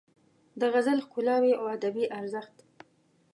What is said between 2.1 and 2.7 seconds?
ارزښت